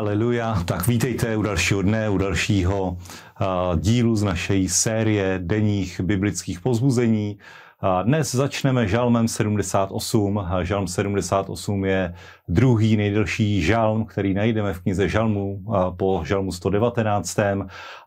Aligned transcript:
Haleluja. 0.00 0.62
Tak 0.64 0.86
vítejte 0.86 1.36
u 1.36 1.42
dalšího 1.42 1.82
dne, 1.82 2.08
u 2.08 2.18
dalšího 2.18 2.96
dílu 3.76 4.16
z 4.16 4.22
naší 4.22 4.68
série 4.68 5.38
denních 5.42 6.00
biblických 6.00 6.60
pozbuzení. 6.60 7.38
Dnes 7.80 8.34
začneme 8.34 8.88
žalmem 8.88 9.28
78. 9.28 10.48
Žalm 10.62 10.88
78 10.88 11.84
je 11.84 12.14
druhý 12.48 12.96
nejdelší 12.96 13.62
žalm, 13.62 14.04
který 14.04 14.34
najdeme 14.34 14.72
v 14.72 14.80
knize 14.80 15.08
žalmu 15.08 15.64
po 15.96 16.22
žalmu 16.24 16.52
119. 16.52 17.38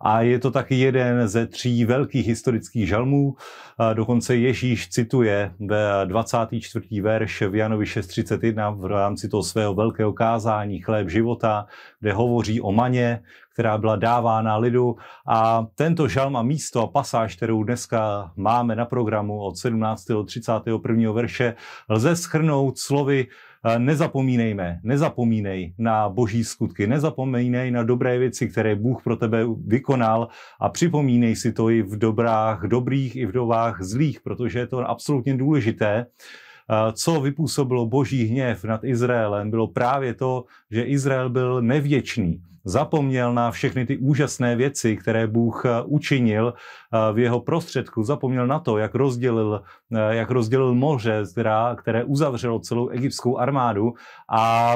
A 0.01 0.21
je 0.21 0.39
to 0.39 0.51
taky 0.51 0.75
jeden 0.75 1.27
ze 1.27 1.47
tří 1.47 1.85
velkých 1.85 2.27
historických 2.27 2.87
žalmů. 2.87 3.35
Dokonce 3.93 4.35
Ježíš 4.35 4.89
cituje 4.89 5.51
ve 5.59 6.05
24. 6.05 7.01
verš 7.01 7.41
v 7.41 7.55
Janovi 7.55 7.85
6.31 7.85 8.75
v 8.79 8.85
rámci 8.85 9.29
toho 9.29 9.43
svého 9.43 9.73
velkého 9.73 10.13
kázání 10.13 10.79
Chléb 10.79 11.09
života, 11.09 11.65
kde 11.99 12.13
hovoří 12.13 12.61
o 12.61 12.71
maně, 12.71 13.23
která 13.53 13.77
byla 13.77 13.95
dávána 13.95 14.57
lidu. 14.57 14.95
A 15.27 15.67
tento 15.75 16.07
žalm 16.07 16.35
a 16.35 16.43
místo 16.43 16.81
a 16.81 16.87
pasáž, 16.87 17.35
kterou 17.35 17.63
dneska 17.63 18.31
máme 18.35 18.75
na 18.75 18.85
programu 18.85 19.41
od 19.41 19.57
17. 19.57 20.05
do 20.05 20.23
31. 20.23 21.11
verše, 21.11 21.55
lze 21.89 22.15
schrnout 22.15 22.77
slovy 22.77 23.27
eh, 23.65 23.79
nezapomínejme, 23.79 24.79
nezapomínej 24.83 25.73
na 25.77 26.09
boží 26.09 26.43
skutky, 26.43 26.87
nezapomínej 26.87 27.71
na 27.71 27.83
dobré 27.83 28.19
věci, 28.19 28.49
které 28.49 28.75
Bůh 28.75 29.03
pro 29.03 29.15
tebe 29.15 29.45
vykonal 29.67 30.27
a 30.59 30.69
připomínej 30.69 31.35
si 31.35 31.53
to 31.53 31.69
i 31.69 31.81
v 31.81 31.97
dobrách 31.97 32.63
dobrých, 32.67 33.15
i 33.15 33.25
v 33.25 33.31
dobách 33.31 33.81
zlých, 33.81 34.21
protože 34.21 34.59
je 34.59 34.67
to 34.67 34.89
absolutně 34.89 35.37
důležité 35.37 36.05
co 36.93 37.21
vypůsobilo 37.21 37.85
boží 37.85 38.25
hněv 38.25 38.63
nad 38.63 38.83
Izraelem, 38.83 39.49
bylo 39.49 39.67
právě 39.67 40.13
to, 40.13 40.45
že 40.71 40.83
Izrael 40.83 41.29
byl 41.29 41.61
nevděčný. 41.61 42.41
Zapomněl 42.65 43.33
na 43.33 43.51
všechny 43.51 43.85
ty 43.85 43.97
úžasné 43.97 44.55
věci, 44.55 44.97
které 44.97 45.27
Bůh 45.27 45.65
eh, 45.65 45.69
učinil 45.85 46.53
v 47.13 47.19
jeho 47.19 47.39
prostředku, 47.41 48.03
zapomněl 48.03 48.47
na 48.47 48.59
to, 48.59 48.77
jak 48.77 48.95
rozdělil, 48.95 49.61
eh, 49.95 50.15
jak 50.15 50.31
rozdělil 50.31 50.73
moře, 50.73 51.23
které 51.75 52.03
uzavřelo 52.03 52.59
celou 52.59 52.87
egyptskou 52.87 53.37
armádu. 53.37 53.93
A 54.29 54.75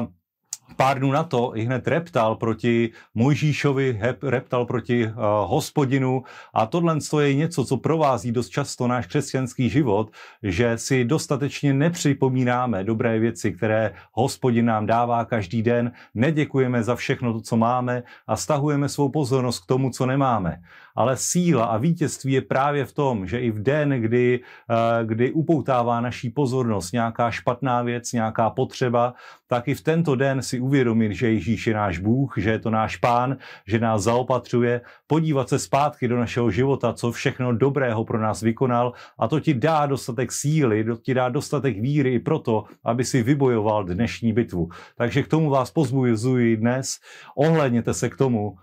pár 0.76 1.00
dnů 1.00 1.12
na 1.12 1.24
to 1.24 1.52
i 1.56 1.64
hned 1.64 1.88
reptal 1.88 2.36
proti 2.36 2.90
Mojžíšovi, 3.16 4.00
reptal 4.22 4.66
proti 4.66 5.08
uh, 5.08 5.14
hospodinu. 5.46 6.24
A 6.54 6.66
tohle 6.66 6.98
je 7.22 7.34
něco, 7.34 7.66
co 7.66 7.78
provází 7.78 8.32
dost 8.32 8.50
často 8.50 8.88
náš 8.88 9.08
křesťanský 9.08 9.70
život, 9.70 10.12
že 10.44 10.78
si 10.78 11.06
dostatečně 11.06 11.74
nepřipomínáme 11.74 12.84
dobré 12.84 13.20
věci, 13.20 13.52
které 13.52 13.94
hospodin 14.12 14.66
nám 14.66 14.86
dává 14.86 15.26
každý 15.26 15.62
den, 15.62 15.92
neděkujeme 16.16 16.84
za 16.84 16.96
všechno 16.96 17.34
to, 17.34 17.42
co 17.42 17.58
máme 17.58 18.04
a 18.28 18.36
stahujeme 18.36 18.90
svou 18.90 19.10
pozornost 19.10 19.60
k 19.60 19.66
tomu, 19.66 19.90
co 19.90 20.06
nemáme. 20.06 20.62
Ale 20.96 21.18
síla 21.18 21.66
a 21.66 21.78
vítězství 21.78 22.34
je 22.34 22.42
právě 22.42 22.86
v 22.86 22.92
tom, 22.94 23.28
že 23.28 23.40
i 23.40 23.52
v 23.52 23.62
den, 23.64 23.90
kdy, 23.90 24.40
eh, 24.70 25.06
kdy 25.06 25.32
upoutává 25.32 26.02
naší 26.02 26.30
pozornost 26.30 26.92
nějaká 26.92 27.32
špatná 27.32 27.82
věc, 27.82 28.12
nějaká 28.12 28.50
potřeba, 28.50 29.14
tak 29.48 29.68
i 29.68 29.76
v 29.76 29.82
tento 29.82 30.16
den 30.16 30.42
si 30.42 30.60
uvědomit, 30.60 31.12
že 31.12 31.32
Ježíš 31.32 31.68
je 31.68 31.74
náš 31.74 32.00
Bůh, 32.00 32.34
že 32.38 32.50
je 32.50 32.60
to 32.60 32.70
náš 32.70 32.98
Pán, 32.98 33.38
že 33.68 33.80
nás 33.80 34.04
zaopatřuje, 34.04 34.82
podívat 35.08 35.50
se 35.50 35.60
zpátky 35.60 36.08
do 36.08 36.18
našeho 36.18 36.52
života, 36.52 36.94
co 36.94 37.12
všechno 37.12 37.56
dobrého 37.56 38.06
pro 38.06 38.22
nás 38.22 38.42
vykonal 38.42 38.94
a 39.20 39.28
to 39.28 39.40
ti 39.40 39.54
dá 39.54 39.86
dostatek 39.86 40.32
síly, 40.32 40.84
to 40.84 40.96
ti 40.96 41.14
dá 41.14 41.30
dostatek 41.30 41.80
víry 41.80 42.14
i 42.14 42.20
proto, 42.20 42.66
aby 42.84 43.04
si 43.04 43.24
vybojoval 43.24 43.84
dnešní 43.84 44.34
bitvu. 44.34 44.70
Takže 44.98 45.24
k 45.24 45.28
tomu 45.28 45.50
vás 45.50 45.72
pozbuzuji 45.72 46.58
dnes, 46.58 47.00
ohledněte 47.36 47.94
se 47.94 48.10
k 48.10 48.18
tomu, 48.18 48.58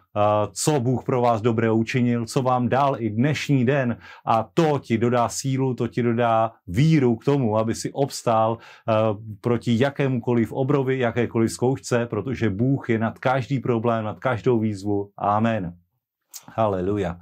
co 0.53 0.81
Bůh 0.81 1.05
pro 1.05 1.21
vás 1.21 1.43
dobré 1.43 1.71
učinil, 1.71 2.27
co 2.27 2.43
vám 2.43 2.69
dal 2.69 2.97
i 2.99 3.11
dnešní 3.11 3.65
den 3.65 3.97
a 4.27 4.49
to 4.55 4.79
ti 4.79 4.99
dodá 4.99 5.29
sílu, 5.29 5.75
to 5.75 5.89
ti 5.89 6.03
dodá 6.03 6.53
víru 6.67 7.17
k 7.17 7.25
tomu, 7.25 7.59
aby 7.59 7.75
si 7.75 7.93
obstál 7.93 8.59
proti 9.41 9.79
jakémukoliv 9.79 10.53
obrovi, 10.53 10.99
jakékoliv 10.99 11.53
zkoušce, 11.53 12.07
protože 12.07 12.51
Bůh 12.51 12.91
je 12.91 12.99
nad 12.99 13.19
každý 13.19 13.61
problém, 13.61 14.05
nad 14.05 14.19
každou 14.19 14.59
výzvu. 14.59 15.11
Amen. 15.17 15.75
Haleluja. 16.57 17.17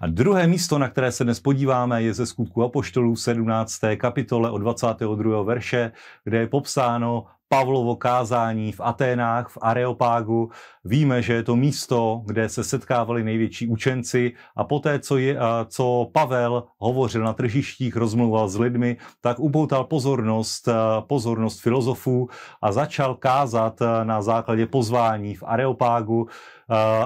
A 0.00 0.06
druhé 0.06 0.46
místo, 0.46 0.78
na 0.78 0.88
které 0.88 1.12
se 1.12 1.24
dnes 1.24 1.40
podíváme, 1.40 2.02
je 2.02 2.14
ze 2.14 2.26
skutku 2.26 2.62
Apoštolů 2.62 3.16
17. 3.16 3.80
kapitole 3.96 4.50
od 4.50 4.58
22. 4.58 5.42
verše, 5.42 5.92
kde 6.24 6.38
je 6.38 6.46
popsáno 6.46 7.24
Pavlovo 7.48 7.96
kázání 7.96 8.72
v 8.72 8.80
Aténách, 8.80 9.48
v 9.48 9.58
Areopágu. 9.60 10.50
Víme, 10.84 11.22
že 11.22 11.32
je 11.32 11.42
to 11.42 11.56
místo, 11.56 12.22
kde 12.26 12.48
se 12.48 12.64
setkávali 12.64 13.24
největší 13.24 13.68
učenci 13.68 14.32
a 14.56 14.64
poté, 14.64 14.98
co, 14.98 15.18
je, 15.18 15.38
co 15.66 16.06
Pavel 16.12 16.64
hovořil 16.78 17.22
na 17.22 17.32
tržištích, 17.32 17.96
rozmluval 17.96 18.48
s 18.48 18.58
lidmi, 18.58 18.96
tak 19.20 19.38
upoutal 19.38 19.84
pozornost, 19.84 20.68
pozornost 21.00 21.60
filozofů 21.60 22.28
a 22.62 22.72
začal 22.72 23.14
kázat 23.14 23.80
na 24.04 24.22
základě 24.22 24.66
pozvání 24.66 25.34
v 25.34 25.42
Areopágu 25.46 26.28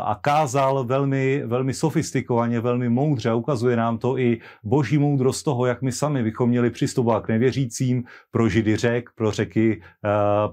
a 0.03 0.19
kázal 0.21 0.85
velmi, 0.85 1.43
velmi 1.47 1.75
sofistikovaně, 1.75 2.61
velmi 2.61 2.89
moudře. 2.89 3.35
Ukazuje 3.35 3.77
nám 3.77 3.99
to 3.99 4.19
i 4.19 4.41
boží 4.65 4.99
moudrost 4.99 5.45
toho, 5.45 5.67
jak 5.67 5.83
my 5.83 5.93
sami 5.93 6.23
bychom 6.23 6.49
měli 6.49 6.71
přistupovat 6.71 7.25
k 7.25 7.29
nevěřícím, 7.29 8.05
pro 8.31 8.49
židy 8.49 8.77
řek, 8.77 9.11
pro 9.15 9.31
řeky, 9.31 9.83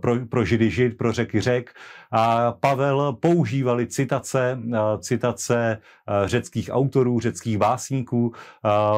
pro, 0.01 0.15
pro 0.29 0.45
židy 0.45 0.69
žid, 0.69 0.97
pro 0.97 1.11
řeky 1.11 1.41
řek. 1.41 1.73
A 2.11 2.51
Pavel 2.51 3.13
používali 3.13 3.87
citace, 3.87 4.59
citace 4.99 5.77
řeckých 6.25 6.69
autorů, 6.73 7.19
řeckých 7.19 7.57
básníků, 7.57 8.33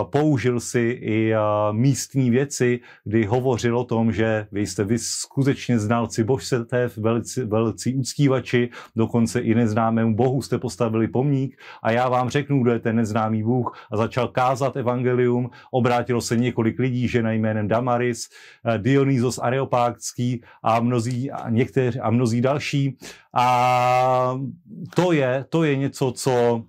použil 0.04 0.60
si 0.60 1.00
i 1.02 1.34
místní 1.72 2.30
věci, 2.30 2.80
kdy 3.04 3.26
hovořil 3.26 3.78
o 3.78 3.84
tom, 3.84 4.12
že 4.12 4.48
vy 4.52 4.68
jste 4.68 4.84
vy 4.84 5.00
skutečně 5.00 5.80
znalci 5.80 6.24
božstev, 6.24 6.98
velcí, 6.98 7.42
velcí 7.42 7.96
uctívači, 7.96 8.70
dokonce 8.96 9.40
i 9.40 9.56
neznámému 10.00 10.16
bohu 10.16 10.42
jste 10.42 10.58
postavili 10.58 11.08
pomník 11.08 11.60
a 11.84 11.92
já 11.92 12.10
vám 12.10 12.30
řeknu, 12.30 12.64
kdo 12.64 12.72
je 12.72 12.80
ten 12.80 12.96
neznámý 12.96 13.44
bůh 13.44 13.78
a 13.92 13.98
začal 13.98 14.28
kázat 14.28 14.78
evangelium, 14.78 15.50
obrátilo 15.72 16.22
se 16.22 16.38
několik 16.38 16.80
lidí, 16.80 17.08
žena 17.08 17.32
jménem 17.32 17.68
Damaris, 17.68 18.30
Dionysos 18.78 19.40
Areopágský 19.40 20.42
a 20.64 20.80
mnozí, 20.80 21.32
a 21.32 21.50
někteří 21.50 22.00
a 22.00 22.10
mnozí 22.10 22.42
další. 22.42 22.98
A 23.34 24.40
to 24.96 25.12
je, 25.12 25.46
to 25.50 25.64
je 25.64 25.76
něco, 25.76 26.12
co, 26.12 26.64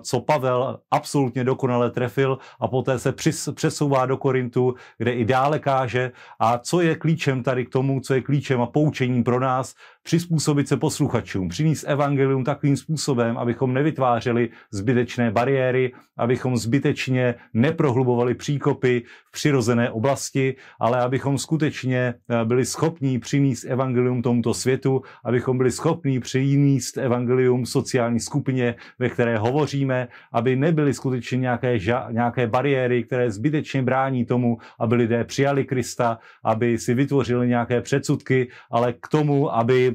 co 0.00 0.20
Pavel 0.20 0.78
absolutně 0.90 1.44
dokonale 1.44 1.90
trefil 1.90 2.38
a 2.60 2.68
poté 2.68 2.98
se 2.98 3.12
přesouvá 3.54 4.06
do 4.06 4.16
Korintu, 4.16 4.74
kde 4.98 5.12
i 5.12 5.24
dále 5.24 5.58
káže. 5.58 6.12
A 6.38 6.58
co 6.58 6.80
je 6.80 6.94
klíčem 6.94 7.42
tady 7.42 7.66
k 7.66 7.72
tomu, 7.72 8.00
co 8.00 8.14
je 8.14 8.20
klíčem 8.20 8.60
a 8.60 8.66
poučením 8.66 9.24
pro 9.24 9.40
nás, 9.40 9.74
přizpůsobit 10.02 10.68
se 10.68 10.76
posluchačům, 10.76 11.48
přinést 11.48 11.84
evangelium 11.84 12.44
takovým 12.44 12.76
způsobem, 12.76 13.38
abychom 13.38 13.74
nevytvářeli 13.74 14.48
zbytečné 14.70 15.30
bariéry, 15.30 15.92
abychom 16.16 16.56
zbytečně 16.56 17.34
neprohlubovali 17.54 18.34
příkopy 18.34 19.02
v 19.28 19.32
přirozené 19.32 19.90
oblasti, 19.90 20.56
ale 20.80 21.00
abychom 21.00 21.38
skutečně 21.38 22.14
eh, 22.30 22.44
byli 22.44 22.64
schopní 22.64 23.18
přinést 23.18 23.64
evangelium 23.64 24.22
tomuto 24.22 24.54
světu, 24.54 25.02
abychom 25.24 25.58
byli 25.58 25.70
schopní 25.70 26.20
přinést 26.20 26.98
evangelium 26.98 27.66
sociální 27.66 28.20
skupině, 28.20 28.74
ve 28.98 29.08
které 29.08 29.38
hovoříme, 29.38 30.08
aby 30.32 30.56
nebyly 30.56 30.94
skutečně 30.94 31.38
nějaké, 31.38 31.78
nějaké 32.10 32.46
bariéry, 32.46 33.04
které 33.04 33.30
zbytečně 33.30 33.82
brání 33.82 34.24
tomu, 34.24 34.58
aby 34.80 34.94
lidé 34.94 35.24
přijali 35.24 35.64
Krista, 35.64 36.18
aby 36.44 36.78
si 36.78 36.94
vytvořili 36.94 37.48
nějaké 37.48 37.80
předsudky, 37.80 38.48
ale 38.70 38.92
k 38.92 39.08
tomu, 39.08 39.54
aby 39.54 39.91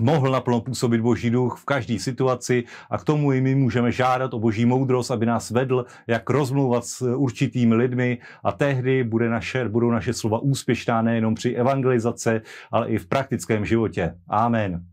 mohl 0.00 0.30
naplno 0.30 0.60
působit 0.60 1.00
Boží 1.00 1.30
duch 1.30 1.58
v 1.58 1.64
každé 1.64 1.98
situaci 1.98 2.64
a 2.90 2.98
k 2.98 3.04
tomu 3.04 3.32
i 3.32 3.40
my 3.40 3.54
můžeme 3.54 3.92
žádat 3.92 4.34
o 4.34 4.38
Boží 4.38 4.64
moudrost, 4.64 5.10
aby 5.10 5.26
nás 5.26 5.50
vedl, 5.50 5.84
jak 6.06 6.30
rozmlouvat 6.30 6.84
s 6.84 7.14
určitými 7.14 7.74
lidmi 7.74 8.18
a 8.44 8.52
tehdy 8.52 9.04
bude 9.04 9.28
naše, 9.28 9.68
budou 9.68 9.90
naše 9.90 10.12
slova 10.12 10.38
úspěšná 10.38 11.02
nejenom 11.02 11.34
při 11.34 11.54
evangelizace, 11.54 12.42
ale 12.70 12.88
i 12.88 12.98
v 12.98 13.06
praktickém 13.06 13.64
životě. 13.64 14.14
Amen. 14.28 14.84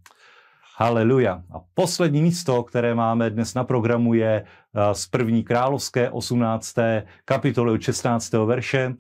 Haleluja. 0.78 1.42
A 1.54 1.60
poslední 1.74 2.22
místo, 2.22 2.64
které 2.64 2.96
máme 2.96 3.30
dnes 3.30 3.54
na 3.54 3.64
programu, 3.64 4.14
je 4.14 4.44
eh, 4.44 4.96
z 4.96 5.08
první 5.08 5.44
královské 5.44 6.10
18. 6.10 6.76
kapitoly 7.26 7.82
16. 7.82 8.34
verše 8.34 8.94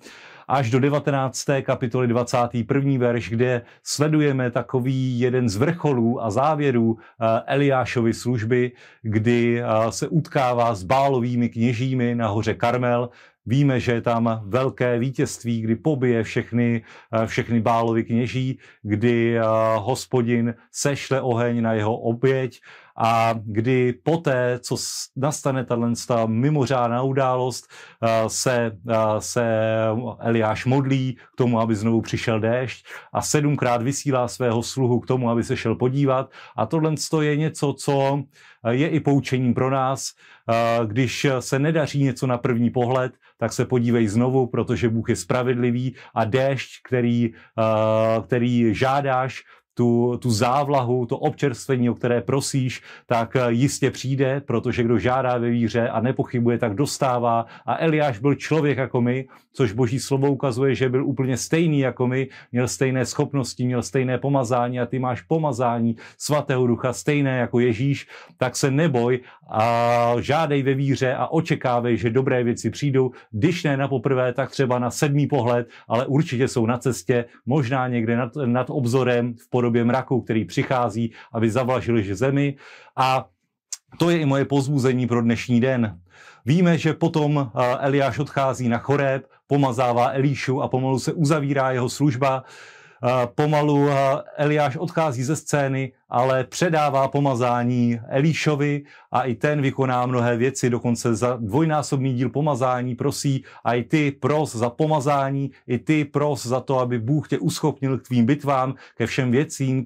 až 0.47 0.71
do 0.71 0.80
19. 0.80 1.45
kapitoly 1.62 2.07
21. 2.07 2.97
verš, 2.97 3.30
kde 3.30 3.62
sledujeme 3.83 4.51
takový 4.51 5.19
jeden 5.19 5.50
z 5.50 5.56
vrcholů 5.56 6.24
a 6.24 6.31
závěrů 6.31 6.97
eh, 6.97 7.42
Eliášovy 7.45 8.13
služby, 8.13 8.71
kdy 9.01 9.62
eh, 9.62 9.92
se 9.92 10.07
utkává 10.07 10.75
s 10.75 10.83
bálovými 10.83 11.50
kněžími 11.50 12.15
na 12.15 12.27
hoře 12.27 12.53
Karmel, 12.53 13.09
Víme, 13.47 13.80
že 13.80 13.92
je 13.92 14.01
tam 14.01 14.42
velké 14.45 15.00
vítězství, 15.00 15.62
kdy 15.62 15.75
pobije 15.75 16.24
všechny, 16.24 16.81
všechny 17.25 17.62
bálovy 17.62 18.03
kněží, 18.03 18.59
kdy 18.81 19.38
hospodin 19.77 20.56
sešle 20.71 21.21
oheň 21.21 21.62
na 21.62 21.74
jeho 21.74 21.97
oběť 21.97 22.62
a 22.97 23.36
kdy 23.44 23.94
poté, 24.03 24.59
co 24.59 24.75
nastane 25.15 25.65
tato 25.65 26.27
mimořádná 26.27 27.01
událost, 27.01 27.68
se, 28.27 28.71
se 29.19 29.45
Eliáš 30.19 30.65
modlí 30.65 31.18
k 31.33 31.36
tomu, 31.36 31.59
aby 31.59 31.75
znovu 31.75 32.01
přišel 32.01 32.39
déšť 32.39 32.86
a 33.13 33.21
sedmkrát 33.21 33.81
vysílá 33.81 34.27
svého 34.27 34.63
sluhu 34.63 35.00
k 35.00 35.07
tomu, 35.07 35.30
aby 35.30 35.44
se 35.44 35.57
šel 35.57 35.75
podívat. 35.75 36.31
A 36.57 36.65
tohle 36.65 36.94
je 37.21 37.38
něco, 37.38 37.74
co 37.74 38.24
je 38.69 38.89
i 38.89 39.00
poučením 39.00 39.53
pro 39.53 39.69
nás. 39.69 40.12
Když 40.86 41.27
se 41.39 41.59
nedaří 41.59 42.03
něco 42.03 42.27
na 42.27 42.38
první 42.38 42.69
pohled, 42.69 43.13
tak 43.38 43.53
se 43.53 43.65
podívej 43.65 44.07
znovu, 44.07 44.47
protože 44.47 44.89
Bůh 44.89 45.09
je 45.09 45.15
spravedlivý 45.15 45.95
a 46.13 46.25
déšť, 46.25 46.69
který, 46.83 47.33
který 48.25 48.75
žádáš, 48.75 49.44
tu, 49.75 50.18
tu 50.22 50.31
závlahu, 50.31 51.06
to 51.06 51.18
občerstvení, 51.18 51.89
o 51.89 51.94
které 51.94 52.22
prosíš, 52.22 52.81
tak 53.06 53.36
eh, 53.36 53.51
jistě 53.51 53.92
přijde, 53.92 54.42
protože 54.45 54.83
kdo 54.83 55.00
žádá 55.00 55.38
ve 55.38 55.50
víře 55.50 55.89
a 55.89 56.01
nepochybuje, 56.01 56.57
tak 56.57 56.75
dostává. 56.75 57.45
A 57.66 57.77
Eliáš 57.80 58.19
byl 58.19 58.36
člověk 58.36 58.77
jako 58.77 59.01
my, 59.01 59.25
což 59.54 59.72
boží 59.72 60.00
slovo 60.00 60.31
ukazuje, 60.31 60.75
že 60.75 60.89
byl 60.89 61.06
úplně 61.06 61.38
stejný 61.38 61.80
jako 61.80 62.07
my, 62.07 62.27
měl 62.51 62.68
stejné 62.68 63.06
schopnosti, 63.06 63.66
měl 63.66 63.83
stejné 63.83 64.18
pomazání 64.18 64.80
a 64.80 64.86
ty 64.86 65.00
máš 65.00 65.22
pomazání 65.22 65.95
svatého 66.18 66.68
ducha 66.68 66.94
stejné 66.94 67.38
jako 67.38 67.60
Ježíš, 67.60 68.07
tak 68.38 68.56
se 68.56 68.71
neboj 68.71 69.19
a 69.50 70.16
žádej 70.19 70.63
ve 70.63 70.74
víře 70.74 71.16
a 71.16 71.28
očekávej, 71.28 71.98
že 71.98 72.10
dobré 72.10 72.44
věci 72.44 72.69
přijdou, 72.69 73.12
když 73.31 73.63
ne 73.63 73.78
na 73.78 73.88
poprvé, 73.88 74.33
tak 74.33 74.51
třeba 74.51 74.80
na 74.80 74.92
sedmý 74.92 75.28
pohled, 75.28 75.68
ale 75.88 76.06
určitě 76.06 76.48
jsou 76.48 76.66
na 76.66 76.78
cestě, 76.78 77.25
možná 77.45 77.88
někde 77.88 78.18
nad, 78.18 78.36
nad 78.45 78.68
obzorem 78.69 79.33
v 79.33 79.50
podobě 79.50 79.65
mraku, 79.84 80.22
který 80.22 80.46
přichází, 80.46 81.12
aby 81.32 81.52
zavlažili 81.52 82.04
zemi. 82.16 82.56
A 82.96 83.26
to 84.00 84.10
je 84.10 84.18
i 84.18 84.26
moje 84.26 84.46
pozbuzení 84.46 85.08
pro 85.08 85.22
dnešní 85.22 85.62
den. 85.62 86.00
Víme, 86.46 86.78
že 86.78 86.94
potom 86.94 87.52
Eliáš 87.80 88.20
odchází 88.20 88.70
na 88.70 88.78
choreb, 88.78 89.26
pomazává 89.48 90.10
Elíšu 90.12 90.62
a 90.62 90.68
pomalu 90.68 91.00
se 91.00 91.14
uzavírá 91.14 91.72
jeho 91.72 91.90
služba. 91.90 92.44
Pomalu 93.36 93.90
Eliáš 94.38 94.78
odchází 94.78 95.24
ze 95.24 95.36
scény 95.36 95.92
ale 96.10 96.44
předává 96.44 97.07
pomazání 97.07 98.00
Elíšovi 98.07 98.84
a 99.12 99.22
i 99.22 99.36
ten 99.36 99.62
vykoná 99.62 100.06
mnohé 100.06 100.38
věci, 100.38 100.69
dokonce 100.69 101.16
za 101.16 101.38
dvojnásobný 101.42 102.13
díl 102.13 102.30
pomazání 102.30 102.96
prosí 102.96 103.44
a 103.63 103.74
i 103.74 103.84
ty 103.84 104.12
pros 104.12 104.56
za 104.56 104.69
pomazání, 104.69 105.52
i 105.68 105.78
ty 105.78 106.06
pros 106.06 106.46
za 106.46 106.60
to, 106.60 106.80
aby 106.80 107.00
Bůh 107.00 107.28
tě 107.28 107.40
uschopnil 107.40 107.98
k 107.98 108.07
tvým 108.07 108.25
bitvám, 108.25 108.75
ke 108.98 109.07
všem 109.07 109.31
věcím, 109.31 109.86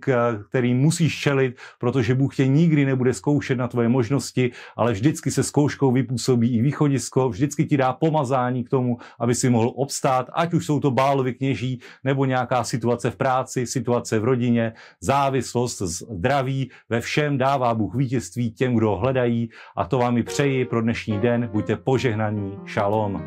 kterým 0.50 0.78
musíš 0.78 1.20
čelit, 1.20 1.58
protože 1.80 2.16
Bůh 2.16 2.36
tě 2.36 2.48
nikdy 2.48 2.86
nebude 2.86 3.14
zkoušet 3.14 3.58
na 3.58 3.68
tvoje 3.68 3.90
možnosti, 3.90 4.52
ale 4.76 4.94
vždycky 4.94 5.32
se 5.32 5.44
zkouškou 5.44 5.92
vypůsobí 5.92 6.58
i 6.58 6.62
východisko, 6.62 7.30
vždycky 7.30 7.66
ti 7.66 7.78
dá 7.78 7.94
pomazání 7.94 8.64
k 8.64 8.70
tomu, 8.70 8.98
aby 9.20 9.36
si 9.36 9.50
mohl 9.50 9.74
obstát, 9.76 10.30
ať 10.34 10.54
už 10.54 10.66
jsou 10.66 10.80
to 10.80 10.92
bálovi 10.92 11.34
kněží, 11.34 11.80
nebo 12.04 12.26
nějaká 12.26 12.64
situace 12.64 13.12
v 13.12 13.16
práci, 13.16 13.68
situace 13.68 14.20
v 14.20 14.24
rodině, 14.24 14.74
závislost, 15.02 15.82
zdraví, 16.10 16.72
ve 16.90 17.02
všem 17.02 17.38
dává 17.38 17.74
Bůh 17.74 17.96
vítězství 17.96 18.52
těm, 18.52 18.76
kdo 18.76 18.90
ho 18.90 18.98
hledají 18.98 19.50
a 19.76 19.86
to 19.86 19.98
vám 19.98 20.18
i 20.18 20.24
přeji 20.24 20.66
pro 20.66 20.82
dnešní 20.82 21.20
den. 21.20 21.50
Buďte 21.54 21.76
požehnaní. 21.76 22.60
Šalom. 22.66 23.24